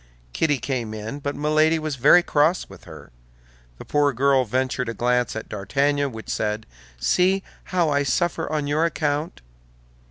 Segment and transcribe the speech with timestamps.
[0.33, 3.11] Kitty came in, but Milady was very cross with her.
[3.77, 6.65] The poor girl ventured a glance at D'Artagnan which said,
[6.99, 9.41] "See how I suffer on your account!"